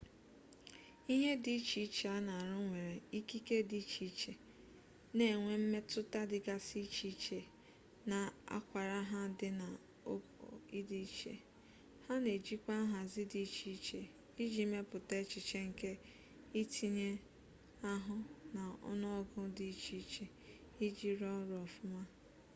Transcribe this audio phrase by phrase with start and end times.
[1.13, 4.33] ihe dị iche iche a na-arụ nwere ikike dị iche iche
[5.17, 7.39] na-enwe mmetụta dịgasị iche iche
[8.09, 8.19] na
[8.57, 9.67] akwara ha di na
[10.13, 10.47] ogo
[10.89, 11.33] di iche
[12.05, 13.99] ha na-ejikwa nhazi dị iche iche
[14.43, 15.89] iji mepụta echiche nke
[16.61, 17.09] ntinye
[17.91, 18.15] ahụ
[18.55, 20.25] na ọnụọgụ dị iche iche
[20.85, 22.01] iji rụọ ọrụ ọfụma